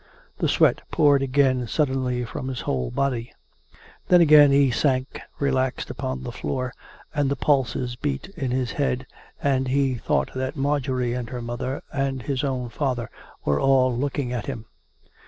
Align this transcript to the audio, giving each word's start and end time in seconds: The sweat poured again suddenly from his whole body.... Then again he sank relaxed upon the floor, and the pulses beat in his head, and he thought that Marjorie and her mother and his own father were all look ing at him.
The 0.39 0.47
sweat 0.49 0.81
poured 0.89 1.21
again 1.21 1.67
suddenly 1.67 2.25
from 2.25 2.47
his 2.47 2.61
whole 2.61 2.89
body.... 2.89 3.33
Then 4.07 4.19
again 4.19 4.49
he 4.49 4.71
sank 4.71 5.21
relaxed 5.37 5.91
upon 5.91 6.23
the 6.23 6.31
floor, 6.31 6.73
and 7.13 7.29
the 7.29 7.35
pulses 7.35 7.95
beat 7.97 8.27
in 8.29 8.49
his 8.49 8.71
head, 8.71 9.05
and 9.43 9.67
he 9.67 9.93
thought 9.93 10.33
that 10.33 10.55
Marjorie 10.55 11.13
and 11.13 11.29
her 11.29 11.39
mother 11.43 11.83
and 11.93 12.23
his 12.23 12.43
own 12.43 12.69
father 12.69 13.11
were 13.45 13.59
all 13.59 13.95
look 13.95 14.17
ing 14.17 14.33
at 14.33 14.47
him. 14.47 14.65